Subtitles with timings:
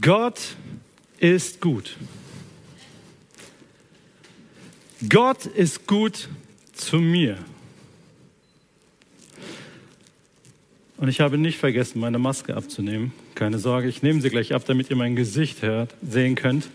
[0.00, 0.40] Gott
[1.18, 1.96] ist gut.
[5.08, 6.28] Gott ist gut
[6.72, 7.38] zu mir.
[10.96, 13.12] Und ich habe nicht vergessen, meine Maske abzunehmen.
[13.36, 16.68] Keine Sorge, ich nehme sie gleich ab, damit ihr mein Gesicht hört, sehen könnt.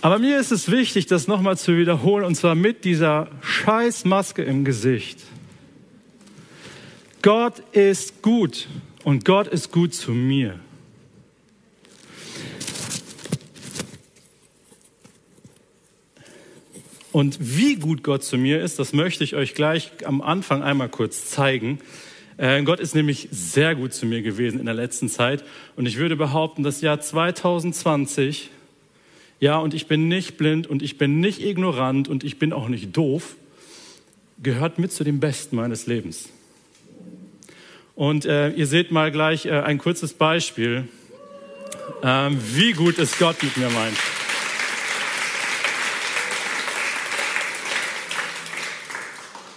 [0.00, 4.64] Aber mir ist es wichtig, das nochmal zu wiederholen, und zwar mit dieser Scheißmaske im
[4.64, 5.20] Gesicht.
[7.20, 8.68] Gott ist gut
[9.02, 10.60] und Gott ist gut zu mir.
[17.14, 20.88] Und wie gut Gott zu mir ist, das möchte ich euch gleich am Anfang einmal
[20.88, 21.78] kurz zeigen.
[22.38, 25.44] Äh, Gott ist nämlich sehr gut zu mir gewesen in der letzten Zeit.
[25.76, 28.50] Und ich würde behaupten, das Jahr 2020,
[29.38, 32.66] ja, und ich bin nicht blind und ich bin nicht ignorant und ich bin auch
[32.66, 33.36] nicht doof,
[34.42, 36.30] gehört mit zu dem Besten meines Lebens.
[37.94, 40.88] Und äh, ihr seht mal gleich äh, ein kurzes Beispiel,
[42.02, 43.98] äh, wie gut es Gott mit mir meint.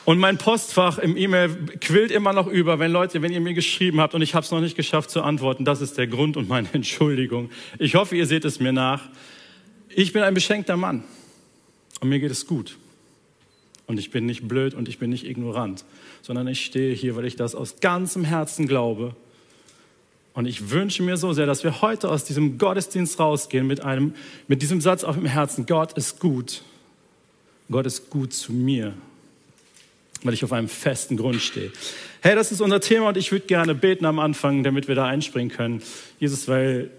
[0.08, 1.50] Und mein Postfach im E-Mail
[1.82, 4.52] quillt immer noch über, wenn Leute, wenn ihr mir geschrieben habt und ich habe es
[4.52, 5.66] noch nicht geschafft zu antworten.
[5.66, 7.50] Das ist der Grund und meine Entschuldigung.
[7.78, 9.10] Ich hoffe, ihr seht es mir nach.
[9.90, 11.04] Ich bin ein beschenkter Mann
[12.00, 12.78] und mir geht es gut.
[13.86, 15.84] Und ich bin nicht blöd und ich bin nicht ignorant,
[16.22, 19.14] sondern ich stehe hier, weil ich das aus ganzem Herzen glaube.
[20.34, 24.14] Und ich wünsche mir so sehr, dass wir heute aus diesem Gottesdienst rausgehen mit einem,
[24.48, 25.66] mit diesem Satz auf dem Herzen.
[25.66, 26.64] Gott ist gut.
[27.70, 28.94] Gott ist gut zu mir
[30.26, 31.72] weil ich auf einem festen Grund stehe.
[32.22, 35.06] Hey, das ist unser Thema und ich würde gerne beten am Anfang, damit wir da
[35.06, 35.82] einspringen können.
[36.20, 36.90] Jesus, weil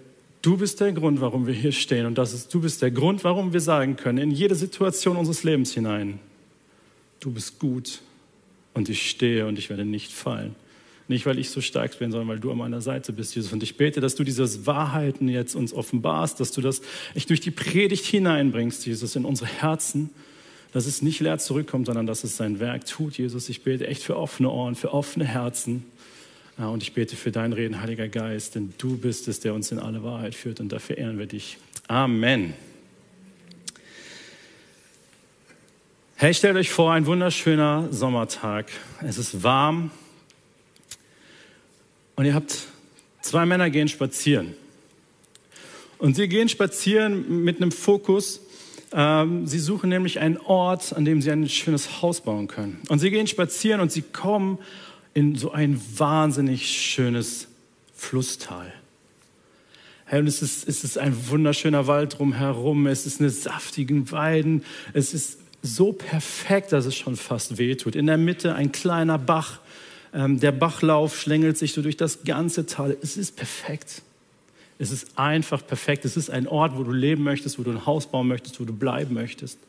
[0.41, 3.23] du bist der Grund, warum wir hier stehen und das ist, du bist der Grund,
[3.23, 6.19] warum wir sagen können, in jede Situation unseres Lebens hinein,
[7.19, 7.99] du bist gut
[8.73, 10.55] und ich stehe und ich werde nicht fallen.
[11.09, 13.51] Nicht, weil ich so stark bin, sondern weil du an meiner Seite bist, Jesus.
[13.51, 16.83] Und ich bete, dass du diese Wahrheiten jetzt uns offenbarst, dass du das
[17.15, 20.11] echt durch die Predigt hineinbringst, Jesus, in unsere Herzen
[20.71, 23.17] dass es nicht leer zurückkommt, sondern dass es sein Werk tut.
[23.17, 25.85] Jesus, ich bete echt für offene Ohren, für offene Herzen.
[26.57, 29.79] Und ich bete für dein Reden, Heiliger Geist, denn du bist es, der uns in
[29.79, 31.57] alle Wahrheit führt und dafür ehren wir dich.
[31.87, 32.53] Amen.
[36.17, 38.69] Hey, stellt euch vor, ein wunderschöner Sommertag.
[39.01, 39.89] Es ist warm
[42.17, 42.67] und ihr habt
[43.21, 44.53] zwei Männer gehen spazieren.
[45.97, 48.41] Und sie gehen spazieren mit einem Fokus
[48.93, 52.81] ähm, sie suchen nämlich einen Ort, an dem sie ein schönes Haus bauen können.
[52.89, 54.59] Und sie gehen spazieren und sie kommen
[55.13, 57.47] in so ein wahnsinnig schönes
[57.93, 58.73] Flusstal.
[60.05, 64.63] Hey, und es ist, es ist ein wunderschöner Wald drumherum, es ist eine saftigen Weiden,
[64.93, 67.95] es ist so perfekt, dass es schon fast wehtut.
[67.95, 69.59] In der Mitte ein kleiner Bach,
[70.13, 72.97] ähm, der Bachlauf schlängelt sich so durch das ganze Tal.
[73.03, 74.01] Es ist perfekt.
[74.79, 76.05] Es ist einfach perfekt.
[76.05, 78.65] Es ist ein Ort, wo du leben möchtest, wo du ein Haus bauen möchtest, wo
[78.65, 79.59] du bleiben möchtest.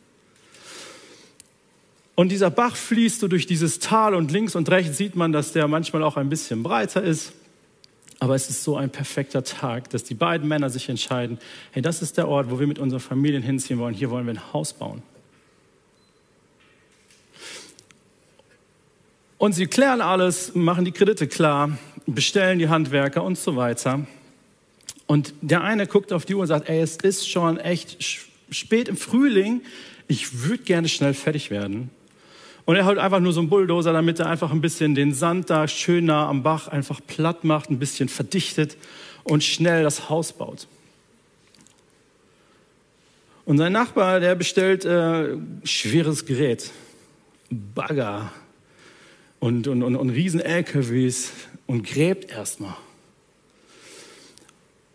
[2.14, 5.52] Und dieser Bach fließt so durch dieses Tal und links und rechts sieht man, dass
[5.52, 7.32] der manchmal auch ein bisschen breiter ist.
[8.20, 11.38] Aber es ist so ein perfekter Tag, dass die beiden Männer sich entscheiden,
[11.72, 13.94] hey, das ist der Ort, wo wir mit unseren Familien hinziehen wollen.
[13.94, 15.02] Hier wollen wir ein Haus bauen.
[19.38, 24.06] Und sie klären alles, machen die Kredite klar, bestellen die Handwerker und so weiter.
[25.10, 28.00] Und der eine guckt auf die Uhr und sagt, ey, es ist schon echt
[28.48, 29.60] spät im Frühling,
[30.06, 31.90] ich würde gerne schnell fertig werden.
[32.64, 35.50] Und er holt einfach nur so einen Bulldozer, damit er einfach ein bisschen den Sand
[35.50, 38.76] da schön nah am Bach einfach platt macht, ein bisschen verdichtet
[39.24, 40.68] und schnell das Haus baut.
[43.46, 46.70] Und sein Nachbar, der bestellt äh, schweres Gerät,
[47.50, 48.30] Bagger
[49.40, 51.32] und, und, und, und riesen LKWs
[51.66, 52.76] und gräbt erstmal.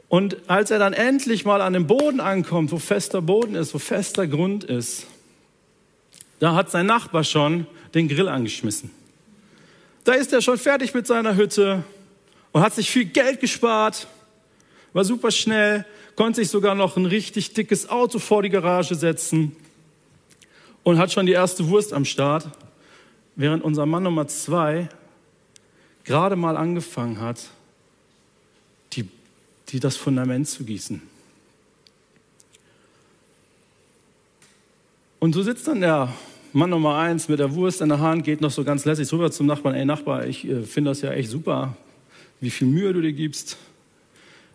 [0.08, 3.80] Und als er dann endlich mal an dem Boden ankommt, wo fester Boden ist, wo
[3.80, 5.08] fester Grund ist,
[6.40, 8.92] da hat sein Nachbar schon den Grill angeschmissen.
[10.04, 11.84] Da ist er schon fertig mit seiner Hütte
[12.52, 14.08] und hat sich viel Geld gespart,
[14.94, 15.86] war super schnell,
[16.16, 19.56] konnte sich sogar noch ein richtig dickes Auto vor die Garage setzen
[20.84, 22.48] und hat schon die erste Wurst am Start,
[23.36, 24.88] während unser Mann Nummer zwei
[26.04, 27.50] gerade mal angefangen hat,
[29.70, 31.02] die das Fundament zu gießen.
[35.20, 36.14] Und so sitzt dann der
[36.54, 39.32] Mann Nummer eins mit der Wurst in der Hand, geht noch so ganz lässig rüber
[39.32, 39.76] zum Nachbarn.
[39.76, 41.76] Ey Nachbar, ich äh, finde das ja echt super,
[42.40, 43.58] wie viel Mühe du dir gibst,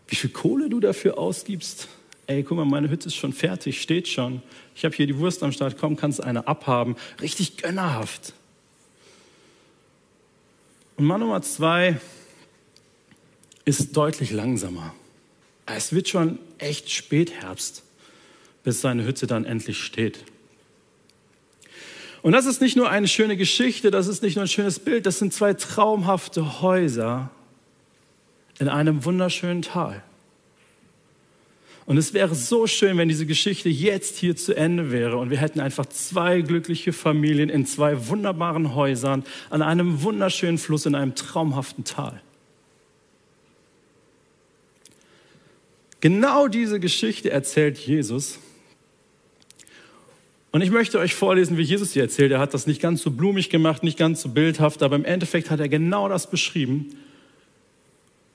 [0.08, 1.88] wie viel Kohle du dafür ausgibst.
[2.26, 4.40] Ey, guck mal, meine Hütte ist schon fertig, steht schon.
[4.76, 6.94] Ich habe hier die Wurst am Start, komm, kannst eine abhaben.
[7.20, 8.32] Richtig gönnerhaft.
[10.96, 12.00] Und Mann Nummer zwei
[13.70, 14.92] ist deutlich langsamer.
[15.64, 17.84] Es wird schon echt Spätherbst,
[18.64, 20.24] bis seine Hütte dann endlich steht.
[22.22, 25.06] Und das ist nicht nur eine schöne Geschichte, das ist nicht nur ein schönes Bild,
[25.06, 27.30] das sind zwei traumhafte Häuser
[28.58, 30.02] in einem wunderschönen Tal.
[31.86, 35.38] Und es wäre so schön, wenn diese Geschichte jetzt hier zu Ende wäre und wir
[35.38, 41.14] hätten einfach zwei glückliche Familien in zwei wunderbaren Häusern an einem wunderschönen Fluss in einem
[41.14, 42.20] traumhaften Tal.
[46.00, 48.38] Genau diese Geschichte erzählt Jesus.
[50.52, 52.32] Und ich möchte euch vorlesen, wie Jesus sie erzählt.
[52.32, 55.50] Er hat das nicht ganz so blumig gemacht, nicht ganz so bildhaft, aber im Endeffekt
[55.50, 56.96] hat er genau das beschrieben.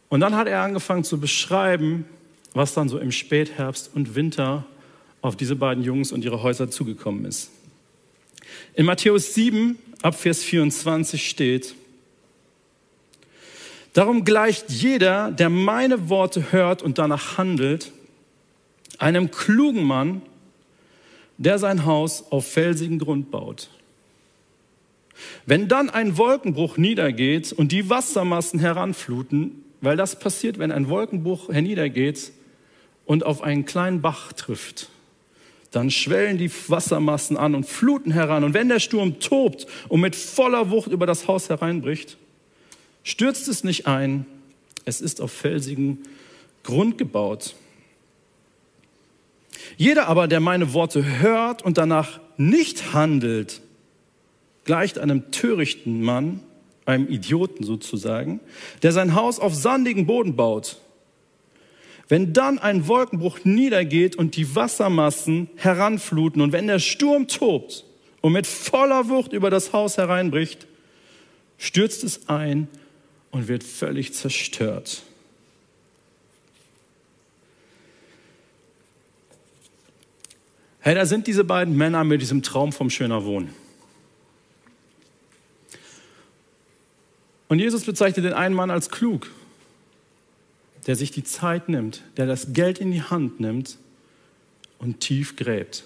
[0.09, 2.05] Und dann hat er angefangen zu beschreiben,
[2.53, 4.65] was dann so im Spätherbst und Winter
[5.21, 7.49] auf diese beiden Jungs und ihre Häuser zugekommen ist.
[8.75, 11.75] In Matthäus 7 ab Vers 24 steht,
[13.95, 17.93] Darum gleicht jeder, der meine Worte hört und danach handelt,
[18.97, 20.21] einem klugen Mann,
[21.37, 23.69] der sein Haus auf felsigen Grund baut.
[25.45, 31.47] Wenn dann ein Wolkenbruch niedergeht und die Wassermassen heranfluten, weil das passiert, wenn ein Wolkenbruch
[31.47, 32.33] herniedergeht
[33.05, 34.89] und auf einen kleinen Bach trifft,
[35.71, 38.43] dann schwellen die Wassermassen an und fluten heran.
[38.43, 42.17] Und wenn der Sturm tobt und mit voller Wucht über das Haus hereinbricht,
[43.05, 44.25] stürzt es nicht ein,
[44.83, 45.99] es ist auf felsigen
[46.63, 47.55] Grund gebaut.
[49.77, 53.61] Jeder aber, der meine Worte hört und danach nicht handelt,
[54.65, 56.41] gleicht einem törichten Mann,
[56.85, 58.39] einem Idioten sozusagen,
[58.83, 60.77] der sein Haus auf sandigen Boden baut.
[62.07, 67.85] Wenn dann ein Wolkenbruch niedergeht und die Wassermassen heranfluten und wenn der Sturm tobt
[68.21, 70.67] und mit voller Wucht über das Haus hereinbricht,
[71.57, 72.67] stürzt es ein
[73.35, 75.03] und wird völlig zerstört.
[80.79, 83.53] Hey, da sind diese beiden Männer mit diesem Traum vom schöner Wohnen.
[87.49, 89.29] Und Jesus bezeichnet den einen Mann als klug,
[90.87, 93.77] der sich die Zeit nimmt, der das Geld in die Hand nimmt
[94.79, 95.83] und tief gräbt.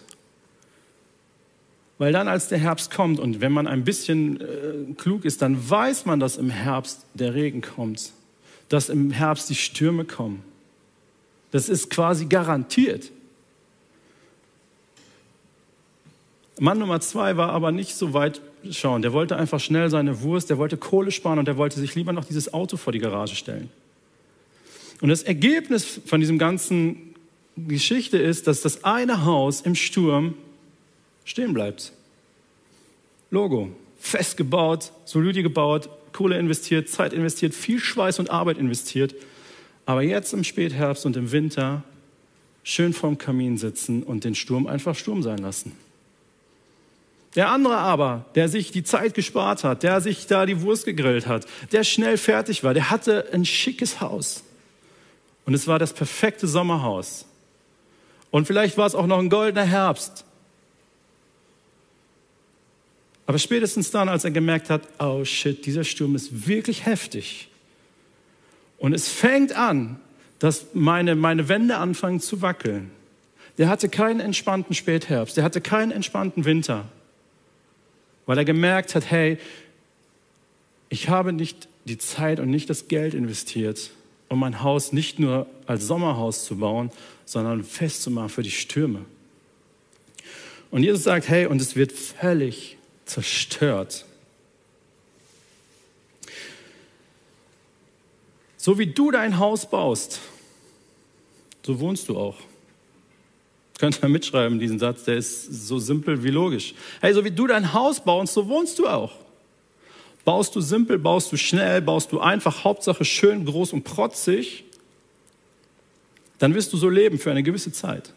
[2.00, 5.70] Weil dann, als der Herbst kommt und wenn man ein bisschen äh, klug ist, dann
[5.70, 8.14] weiß man, dass im Herbst der Regen kommt,
[8.70, 10.42] dass im Herbst die Stürme kommen.
[11.52, 13.12] Das ist quasi garantiert.
[16.58, 18.42] Mann Nummer zwei war aber nicht so weit
[18.72, 19.02] schauen.
[19.02, 22.14] Der wollte einfach schnell seine Wurst, der wollte Kohle sparen und der wollte sich lieber
[22.14, 23.70] noch dieses Auto vor die Garage stellen.
[25.02, 27.16] Und das Ergebnis von diesem ganzen
[27.58, 30.36] Geschichte ist, dass das eine Haus im Sturm
[31.30, 31.92] stehen bleibt.
[33.30, 39.14] Logo, fest gebaut, solide gebaut, Kohle investiert, Zeit investiert, viel Schweiß und Arbeit investiert.
[39.86, 41.84] Aber jetzt im Spätherbst und im Winter
[42.64, 45.74] schön vorm Kamin sitzen und den Sturm einfach Sturm sein lassen.
[47.36, 51.28] Der andere aber, der sich die Zeit gespart hat, der sich da die Wurst gegrillt
[51.28, 54.44] hat, der schnell fertig war, der hatte ein schickes Haus.
[55.46, 57.26] Und es war das perfekte Sommerhaus.
[58.32, 60.26] Und vielleicht war es auch noch ein goldener Herbst.
[63.30, 67.48] Aber spätestens dann, als er gemerkt hat, oh shit, dieser Sturm ist wirklich heftig.
[68.80, 70.00] Und es fängt an,
[70.40, 72.90] dass meine, meine Wände anfangen zu wackeln.
[73.60, 76.86] Der hatte keinen entspannten Spätherbst, der hatte keinen entspannten Winter,
[78.26, 79.38] weil er gemerkt hat, hey,
[80.90, 83.92] ich habe nicht die Zeit und nicht das Geld investiert,
[84.28, 86.90] um mein Haus nicht nur als Sommerhaus zu bauen,
[87.26, 89.06] sondern festzumachen für die Stürme.
[90.72, 92.79] Und Jesus sagt, hey, und es wird völlig
[93.10, 94.06] zerstört.
[98.58, 100.20] So wie du dein Haus baust,
[101.66, 102.36] so wohnst du auch.
[103.80, 106.74] Könnt ihr mitschreiben, diesen Satz, der ist so simpel wie logisch.
[107.00, 109.14] Hey, so wie du dein Haus baust, so wohnst du auch.
[110.26, 114.66] Baust du simpel, baust du schnell, baust du einfach, Hauptsache schön, groß und protzig,
[116.38, 118.14] dann wirst du so leben für eine gewisse Zeit.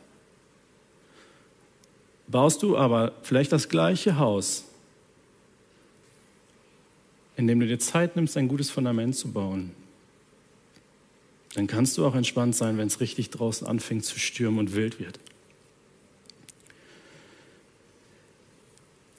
[2.26, 4.64] Baust du aber vielleicht das gleiche Haus,
[7.36, 9.70] indem du dir Zeit nimmst, ein gutes Fundament zu bauen,
[11.54, 14.98] dann kannst du auch entspannt sein, wenn es richtig draußen anfängt zu stürmen und wild
[14.98, 15.18] wird.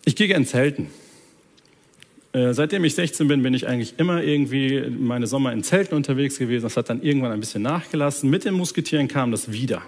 [0.05, 0.89] Ich gehe gern zelten.
[2.33, 6.39] Äh, seitdem ich 16 bin, bin ich eigentlich immer irgendwie meine Sommer in Zelten unterwegs
[6.39, 6.63] gewesen.
[6.63, 8.29] Das hat dann irgendwann ein bisschen nachgelassen.
[8.29, 9.83] Mit den Musketieren kam das wieder.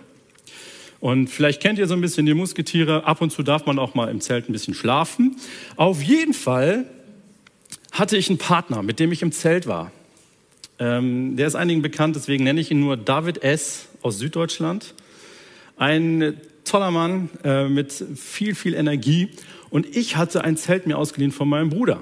[1.00, 3.04] Und vielleicht kennt ihr so ein bisschen die Musketiere.
[3.06, 5.36] Ab und zu darf man auch mal im Zelt ein bisschen schlafen.
[5.76, 6.86] Auf jeden Fall
[7.96, 9.92] hatte ich einen Partner, mit dem ich im Zelt war.
[10.80, 13.88] Ähm, der ist einigen bekannt, deswegen nenne ich ihn nur David S.
[14.02, 14.94] aus Süddeutschland.
[15.78, 19.30] Ein toller Mann äh, mit viel, viel Energie.
[19.70, 22.02] Und ich hatte ein Zelt mir ausgeliehen von meinem Bruder.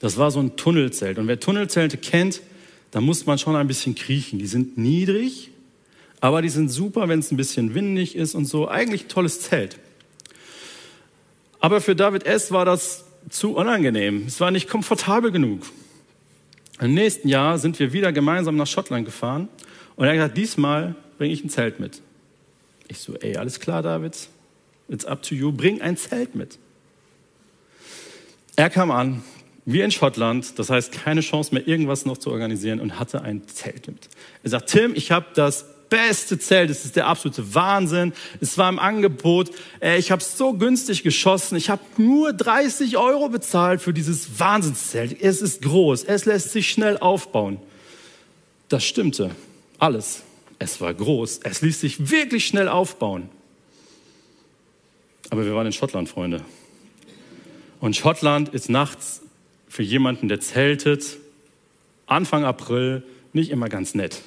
[0.00, 1.18] Das war so ein Tunnelzelt.
[1.18, 2.40] Und wer Tunnelzelte kennt,
[2.92, 4.38] da muss man schon ein bisschen kriechen.
[4.38, 5.50] Die sind niedrig,
[6.20, 8.68] aber die sind super, wenn es ein bisschen windig ist und so.
[8.68, 9.78] Eigentlich ein tolles Zelt.
[11.60, 12.52] Aber für David S.
[12.52, 14.24] war das zu unangenehm.
[14.26, 15.62] Es war nicht komfortabel genug.
[16.80, 19.48] Im nächsten Jahr sind wir wieder gemeinsam nach Schottland gefahren
[19.96, 22.02] und er hat gesagt, diesmal bringe ich ein Zelt mit.
[22.88, 24.28] Ich so, ey, alles klar, David,
[24.88, 26.58] it's up to you, bring ein Zelt mit.
[28.56, 29.22] Er kam an,
[29.64, 33.48] wie in Schottland, das heißt keine Chance mehr, irgendwas noch zu organisieren und hatte ein
[33.48, 34.08] Zelt mit.
[34.42, 38.12] Er sagt, Tim, ich habe das beste Zelt, es ist der absolute Wahnsinn.
[38.40, 39.50] Es war im Angebot.
[39.98, 41.56] Ich habe so günstig geschossen.
[41.56, 45.20] Ich habe nur 30 Euro bezahlt für dieses Wahnsinnszelt.
[45.20, 47.58] Es ist groß, es lässt sich schnell aufbauen.
[48.68, 49.30] Das stimmte.
[49.78, 50.22] Alles.
[50.58, 51.40] Es war groß.
[51.44, 53.28] Es ließ sich wirklich schnell aufbauen.
[55.30, 56.42] Aber wir waren in Schottland, Freunde.
[57.80, 59.22] Und Schottland ist nachts
[59.68, 61.18] für jemanden, der zeltet,
[62.06, 63.02] Anfang April
[63.32, 64.22] nicht immer ganz nett.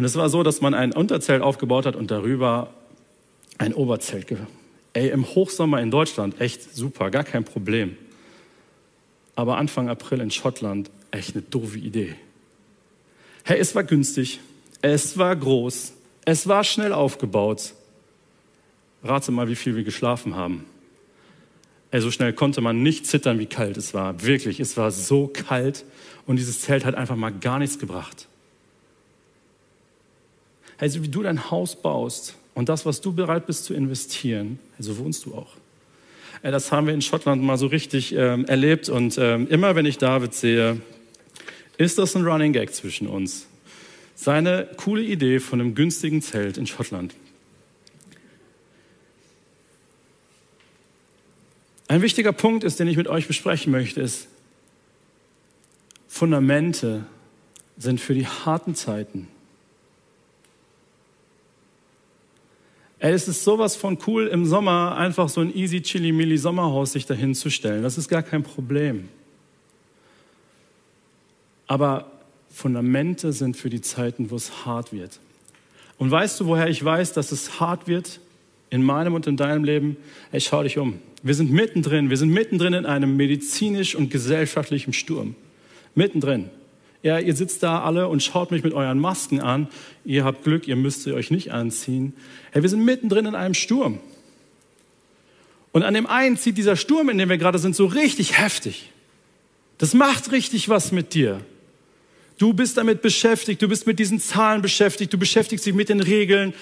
[0.00, 2.72] Und es war so, dass man ein Unterzelt aufgebaut hat und darüber
[3.58, 4.34] ein Oberzelt.
[4.94, 7.98] Ey, im Hochsommer in Deutschland echt super, gar kein Problem.
[9.36, 12.14] Aber Anfang April in Schottland echt eine doofe Idee.
[13.44, 14.40] Hey, es war günstig,
[14.80, 15.92] es war groß,
[16.24, 17.74] es war schnell aufgebaut.
[19.04, 20.64] Rate mal, wie viel wir geschlafen haben.
[21.90, 24.22] Ey, so schnell konnte man nicht zittern, wie kalt es war.
[24.22, 25.84] Wirklich, es war so kalt
[26.26, 28.29] und dieses Zelt hat einfach mal gar nichts gebracht.
[30.80, 34.58] Hey, so wie du dein Haus baust und das, was du bereit bist zu investieren,
[34.78, 35.52] so wohnst du auch.
[36.40, 39.84] Ey, das haben wir in Schottland mal so richtig ähm, erlebt und ähm, immer wenn
[39.84, 40.80] ich David sehe,
[41.76, 43.46] ist das ein Running Gag zwischen uns.
[44.14, 47.14] Seine coole Idee von einem günstigen Zelt in Schottland.
[51.88, 54.28] Ein wichtiger Punkt ist, den ich mit euch besprechen möchte, ist,
[56.08, 57.04] Fundamente
[57.76, 59.28] sind für die harten Zeiten.
[63.00, 66.92] Ey, es ist sowas von cool, im Sommer einfach so ein easy, chili, milli Sommerhaus
[66.92, 67.82] sich dahin zu stellen.
[67.82, 69.08] Das ist gar kein Problem.
[71.66, 72.10] Aber
[72.50, 75.18] Fundamente sind für die Zeiten, wo es hart wird.
[75.96, 78.20] Und weißt du, woher ich weiß, dass es hart wird
[78.68, 79.96] in meinem und in deinem Leben?
[80.30, 80.98] Hey, schau dich um.
[81.22, 82.10] Wir sind mittendrin.
[82.10, 85.36] Wir sind mittendrin in einem medizinisch und gesellschaftlichen Sturm.
[85.94, 86.50] Mittendrin.
[87.02, 89.68] Ja, ihr sitzt da alle und schaut mich mit euren Masken an.
[90.04, 92.12] Ihr habt Glück, ihr müsst sie euch nicht anziehen.
[92.52, 94.00] Hey, wir sind mittendrin in einem Sturm.
[95.72, 98.90] Und an dem einen zieht dieser Sturm, in dem wir gerade sind, so richtig heftig.
[99.78, 101.40] Das macht richtig was mit dir.
[102.36, 106.00] Du bist damit beschäftigt, du bist mit diesen Zahlen beschäftigt, du beschäftigst dich mit den
[106.00, 106.54] Regeln,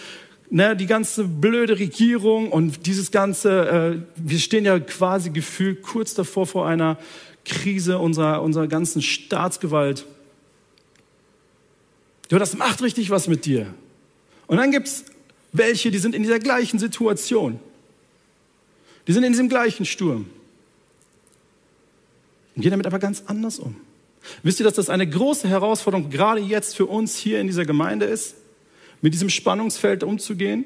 [0.50, 6.14] ne, die ganze blöde Regierung und dieses ganze, äh, wir stehen ja quasi gefühlt kurz
[6.14, 6.98] davor vor einer
[7.44, 10.04] Krise unserer, unserer ganzen Staatsgewalt.
[12.30, 13.72] Ja, das macht richtig was mit dir.
[14.46, 15.04] Und dann gibt's
[15.52, 17.58] welche, die sind in dieser gleichen Situation.
[19.06, 20.26] Die sind in diesem gleichen Sturm.
[22.54, 23.76] Und gehen damit aber ganz anders um.
[24.42, 28.04] Wisst ihr, dass das eine große Herausforderung gerade jetzt für uns hier in dieser Gemeinde
[28.04, 28.34] ist,
[29.00, 30.64] mit diesem Spannungsfeld umzugehen?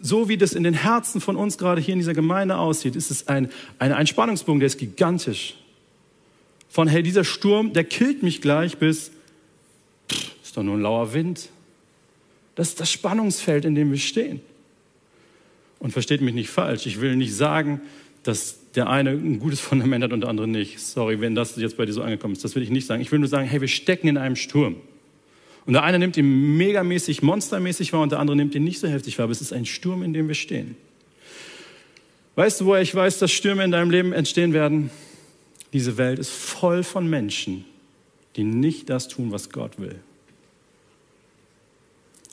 [0.00, 3.10] So wie das in den Herzen von uns gerade hier in dieser Gemeinde aussieht, ist
[3.10, 5.56] es ein, ein, ein Spannungsbogen, der ist gigantisch.
[6.68, 9.10] Von, hey, dieser Sturm, der killt mich gleich, bis,
[10.50, 11.48] ist doch nur ein lauer Wind.
[12.56, 14.40] Das ist das Spannungsfeld, in dem wir stehen.
[15.78, 17.80] Und versteht mich nicht falsch, ich will nicht sagen,
[18.24, 20.80] dass der eine ein gutes Fundament hat und der andere nicht.
[20.80, 22.44] Sorry, wenn das jetzt bei dir so angekommen ist.
[22.44, 23.00] Das will ich nicht sagen.
[23.00, 24.74] Ich will nur sagen, hey, wir stecken in einem Sturm.
[25.66, 28.88] Und der eine nimmt ihn megamäßig, monstermäßig wahr und der andere nimmt ihn nicht so
[28.88, 29.24] heftig wahr.
[29.24, 30.76] Aber es ist ein Sturm, in dem wir stehen.
[32.34, 34.90] Weißt du, woher ich weiß, dass Stürme in deinem Leben entstehen werden?
[35.72, 37.64] Diese Welt ist voll von Menschen,
[38.34, 40.00] die nicht das tun, was Gott will.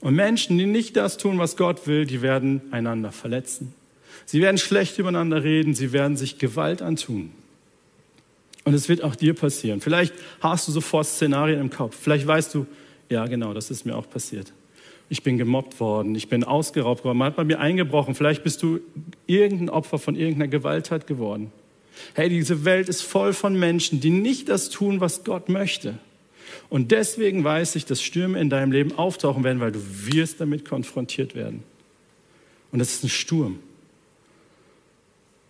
[0.02, 3.74] Und Menschen, die nicht das tun, was Gott will, die werden einander verletzen.
[4.26, 7.32] Sie werden schlecht übereinander reden, sie werden sich Gewalt antun.
[8.64, 9.80] Und es wird auch dir passieren.
[9.80, 11.98] Vielleicht hast du sofort Szenarien im Kopf.
[12.00, 12.68] Vielleicht weißt du,
[13.10, 14.52] ja genau, das ist mir auch passiert.
[15.10, 18.14] Ich bin gemobbt worden, ich bin ausgeraubt worden, man hat bei mir eingebrochen.
[18.14, 18.82] Vielleicht bist du
[19.26, 21.52] irgendein Opfer von irgendeiner Gewalttat geworden.
[22.14, 25.98] Hey, diese Welt ist voll von Menschen, die nicht das tun, was Gott möchte.
[26.70, 30.66] Und deswegen weiß ich, dass Stürme in deinem Leben auftauchen werden, weil du wirst damit
[30.66, 31.64] konfrontiert werden.
[32.72, 33.60] Und das ist ein Sturm.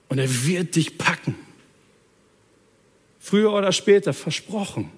[0.09, 1.35] Und er wird dich packen.
[3.19, 4.89] Früher oder später, versprochen.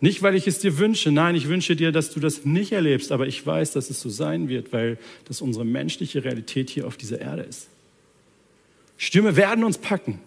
[0.00, 1.12] Nicht, weil ich es dir wünsche.
[1.12, 3.12] Nein, ich wünsche dir, dass du das nicht erlebst.
[3.12, 6.96] Aber ich weiß, dass es so sein wird, weil das unsere menschliche Realität hier auf
[6.96, 7.68] dieser Erde ist.
[8.96, 10.20] Stürme werden uns packen.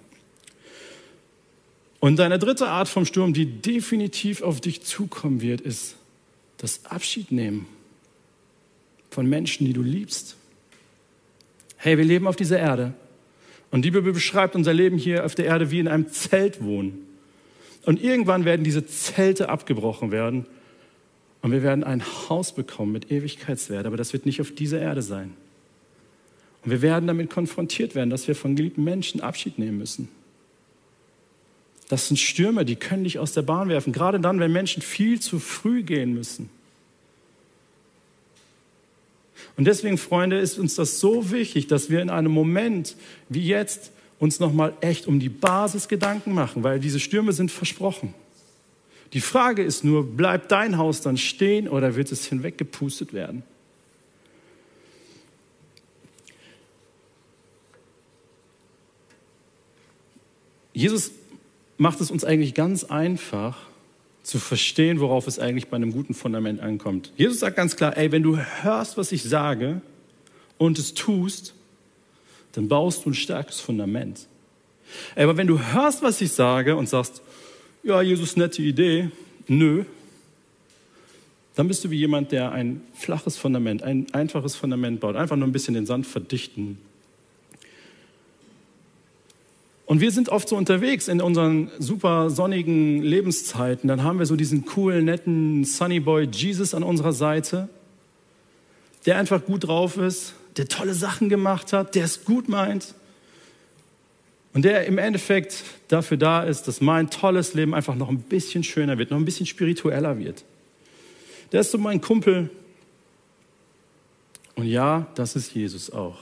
[2.00, 5.96] Und eine dritte Art vom Sturm, die definitiv auf dich zukommen wird, ist
[6.58, 7.66] das Abschiednehmen
[9.10, 10.36] von Menschen, die du liebst.
[11.78, 12.94] Hey, wir leben auf dieser Erde.
[13.72, 17.06] Und die Bibel beschreibt unser Leben hier auf der Erde wie in einem Zelt wohnen.
[17.84, 20.46] Und irgendwann werden diese Zelte abgebrochen werden
[21.42, 23.86] und wir werden ein Haus bekommen mit Ewigkeitswert.
[23.86, 25.34] Aber das wird nicht auf dieser Erde sein.
[26.64, 30.10] Und wir werden damit konfrontiert werden, dass wir von geliebten Menschen Abschied nehmen müssen.
[31.90, 35.20] Das sind Stürme, die können dich aus der Bahn werfen, gerade dann, wenn Menschen viel
[35.20, 36.50] zu früh gehen müssen.
[39.56, 42.96] Und deswegen, Freunde, ist uns das so wichtig, dass wir in einem Moment
[43.30, 48.14] wie jetzt uns nochmal echt um die Basis Gedanken machen, weil diese Stürme sind versprochen.
[49.14, 53.44] Die Frage ist nur, bleibt dein Haus dann stehen oder wird es hinweggepustet werden?
[60.74, 61.12] Jesus
[61.78, 63.58] macht es uns eigentlich ganz einfach
[64.24, 67.14] zu verstehen, worauf es eigentlich bei einem guten Fundament ankommt.
[67.16, 69.82] Jesus sagt ganz klar, ey, wenn du hörst, was ich sage
[70.58, 71.54] und es tust,
[72.52, 74.28] dann baust du ein starkes Fundament.
[75.16, 77.22] Ey, aber wenn du hörst, was ich sage und sagst,
[77.84, 79.12] ja, Jesus, nette Idee,
[79.48, 79.86] nö,
[81.56, 85.48] dann bist du wie jemand, der ein flaches Fundament, ein einfaches Fundament baut, einfach nur
[85.48, 86.78] ein bisschen den Sand verdichten
[89.88, 93.88] und wir sind oft so unterwegs in unseren super sonnigen Lebenszeiten.
[93.88, 97.70] Dann haben wir so diesen coolen, netten Sunny Boy Jesus an unserer Seite,
[99.06, 102.96] der einfach gut drauf ist, der tolle Sachen gemacht hat, der es gut meint
[104.54, 108.66] und der im Endeffekt dafür da ist, dass mein tolles Leben einfach noch ein bisschen
[108.66, 110.44] schöner wird, noch ein bisschen spiritueller wird.
[111.54, 112.50] Der ist so mein Kumpel.
[114.56, 116.18] Und ja, das ist Jesus auch.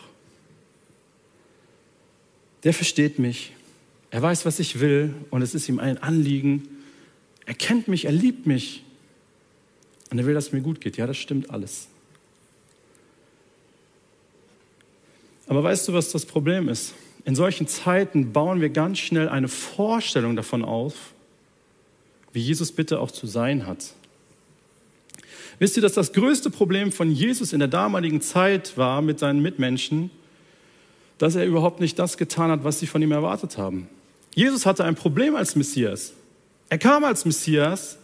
[2.64, 3.55] Der versteht mich.
[4.16, 6.70] Er weiß, was ich will und es ist ihm ein Anliegen.
[7.46, 8.82] Er kennt mich, er liebt mich
[10.10, 10.96] und er will, dass es mir gut geht.
[10.96, 11.90] Ja, das stimmt alles.
[15.48, 16.94] Aber weißt du, was das Problem ist?
[17.26, 20.94] In solchen Zeiten bauen wir ganz schnell eine Vorstellung davon auf,
[22.32, 23.96] wie Jesus bitte auch zu sein hat.
[25.60, 29.42] Wisst ihr, dass das größte Problem von Jesus in der damaligen Zeit war mit seinen
[29.42, 30.10] Mitmenschen,
[31.18, 33.90] dass er überhaupt nicht das getan hat, was sie von ihm erwartet haben.
[34.36, 36.12] Jesus hatte ein Problem als Messias.
[36.68, 37.98] Er kam als Messias,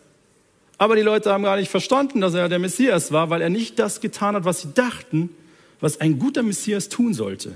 [0.78, 3.78] aber die Leute haben gar nicht verstanden, dass er der Messias war, weil er nicht
[3.78, 5.30] das getan hat, was sie dachten,
[5.82, 7.54] was ein guter Messias tun sollte.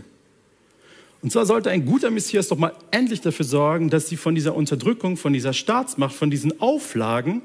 [1.22, 4.56] Und zwar sollte ein guter Messias doch mal endlich dafür sorgen, dass sie von dieser
[4.56, 7.42] Unterdrückung, von dieser Staatsmacht, von diesen Auflagen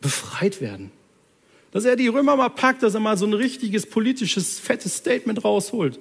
[0.00, 0.90] befreit werden.
[1.70, 5.44] Dass er die Römer mal packt, dass er mal so ein richtiges politisches, fettes Statement
[5.44, 6.00] rausholt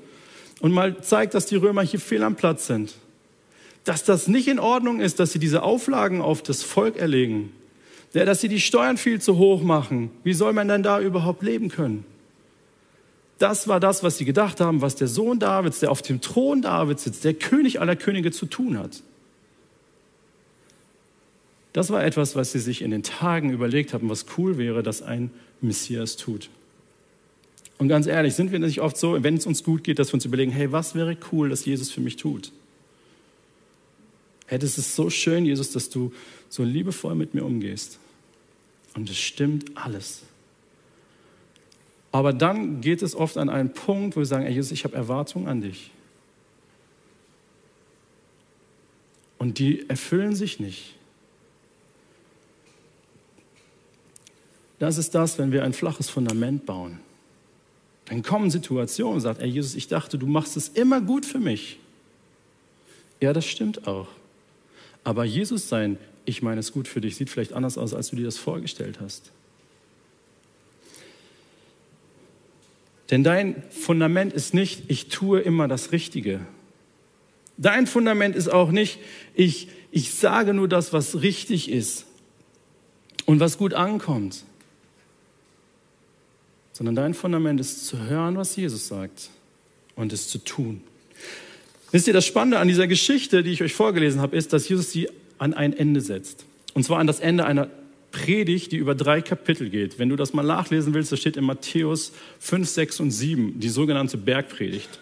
[0.62, 2.96] und mal zeigt, dass die Römer hier fehl am Platz sind.
[3.86, 7.54] Dass das nicht in Ordnung ist, dass sie diese Auflagen auf das Volk erlegen.
[8.14, 10.12] Dass sie die Steuern viel zu hoch machen.
[10.24, 12.06] Wie soll man denn da überhaupt leben können?
[13.38, 16.62] Das war das, was sie gedacht haben, was der Sohn Davids, der auf dem Thron
[16.62, 19.02] Davids sitzt, der König aller Könige zu tun hat.
[21.74, 25.02] Das war etwas, was sie sich in den Tagen überlegt haben, was cool wäre, dass
[25.02, 26.50] ein Messias tut.
[27.78, 30.14] Und ganz ehrlich, sind wir nicht oft so, wenn es uns gut geht, dass wir
[30.14, 32.54] uns überlegen, hey, was wäre cool, dass Jesus für mich tut?
[34.48, 36.14] Hey, das ist so schön, Jesus, dass du
[36.50, 38.00] so liebevoll mit mir umgehst.
[38.96, 40.22] Und es stimmt alles.
[42.12, 44.96] Aber dann geht es oft an einen Punkt, wo wir sagen, hey, Jesus, ich habe
[44.96, 45.92] Erwartungen an dich.
[49.38, 50.96] Und die erfüllen sich nicht.
[54.80, 57.00] Das ist das, wenn wir ein flaches Fundament bauen.
[58.06, 61.40] Dann kommen Situationen und sagt, ey Jesus, ich dachte, du machst es immer gut für
[61.40, 61.80] mich.
[63.20, 64.08] Ja, das stimmt auch.
[65.06, 68.18] Aber Jesus sein, ich meine es gut für dich, sieht vielleicht anders aus, als du
[68.18, 69.32] dir das vorgestellt hast.
[73.10, 76.42] Denn dein Fundament ist nicht, ich tue immer das Richtige.
[77.56, 79.00] Dein Fundament ist auch nicht,
[79.34, 82.06] ich, ich sage nur das, was richtig ist
[83.26, 84.44] und was gut ankommt
[86.76, 89.30] sondern dein Fundament ist zu hören, was Jesus sagt
[89.96, 90.82] und es zu tun.
[91.92, 94.92] Wisst ihr, das Spannende an dieser Geschichte, die ich euch vorgelesen habe, ist, dass Jesus
[94.92, 96.46] sie an ein Ende setzt.
[96.74, 97.70] Und zwar an das Ende einer
[98.12, 100.00] Predigt, die über drei Kapitel geht.
[100.00, 103.70] Wenn du das mal nachlesen willst, das steht in Matthäus 5, 6 und 7, die
[103.70, 105.00] sogenannte Bergpredigt.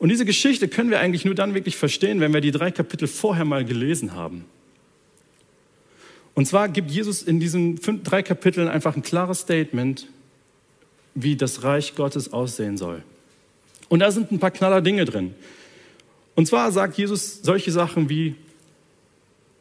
[0.00, 3.06] Und diese Geschichte können wir eigentlich nur dann wirklich verstehen, wenn wir die drei Kapitel
[3.06, 4.46] vorher mal gelesen haben.
[6.34, 10.08] Und zwar gibt Jesus in diesen fünf, drei Kapiteln einfach ein klares Statement,
[11.14, 13.02] wie das Reich Gottes aussehen soll.
[13.90, 15.34] Und da sind ein paar knaller Dinge drin.
[16.36, 18.36] Und zwar sagt Jesus solche Sachen wie,